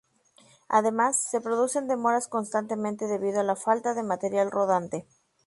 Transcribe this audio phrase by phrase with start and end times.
[0.67, 5.05] Además, se producen demoras constantemente, debido a la falta de material rodante.